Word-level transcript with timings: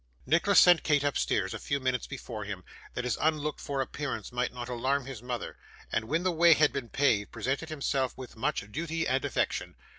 Nicholas 0.25 0.59
sent 0.59 0.81
Kate 0.81 1.03
upstairs 1.03 1.53
a 1.53 1.59
few 1.59 1.79
minutes 1.79 2.07
before 2.07 2.43
him, 2.43 2.63
that 2.95 3.03
his 3.03 3.19
unlooked 3.21 3.59
for 3.59 3.81
appearance 3.81 4.31
might 4.31 4.51
not 4.51 4.67
alarm 4.67 5.05
his 5.05 5.21
mother, 5.21 5.59
and 5.91 6.05
when 6.05 6.23
the 6.23 6.31
way 6.31 6.55
had 6.55 6.73
been 6.73 6.89
paved, 6.89 7.31
presented 7.31 7.69
himself 7.69 8.17
with 8.17 8.35
much 8.35 8.63
duty 8.71 9.07
and 9.07 9.23
affection. 9.23 9.75